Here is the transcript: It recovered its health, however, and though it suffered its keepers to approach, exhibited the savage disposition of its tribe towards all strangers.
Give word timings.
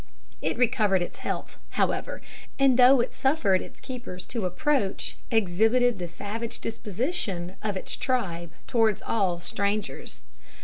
It 0.41 0.57
recovered 0.57 1.03
its 1.03 1.17
health, 1.19 1.59
however, 1.77 2.23
and 2.57 2.75
though 2.79 3.01
it 3.01 3.13
suffered 3.13 3.61
its 3.61 3.79
keepers 3.79 4.25
to 4.33 4.47
approach, 4.47 5.15
exhibited 5.29 5.99
the 5.99 6.07
savage 6.07 6.57
disposition 6.57 7.55
of 7.61 7.77
its 7.77 7.95
tribe 7.95 8.49
towards 8.65 9.03
all 9.03 9.37
strangers. 9.39 10.23